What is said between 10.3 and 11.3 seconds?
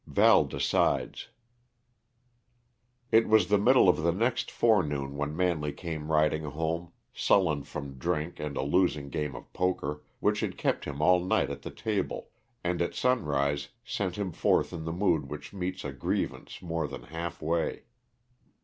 had kept him all